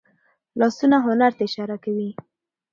[0.59, 2.09] لاسونه هنر ته اشاره کوي